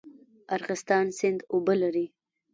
[0.55, 2.05] ارغستان سیند اوبه لري؟